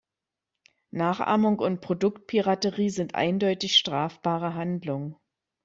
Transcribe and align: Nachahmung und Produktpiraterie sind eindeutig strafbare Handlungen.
Nachahmung 0.89 1.59
und 1.59 1.79
Produktpiraterie 1.79 2.89
sind 2.89 3.13
eindeutig 3.13 3.77
strafbare 3.77 4.55
Handlungen. 4.55 5.15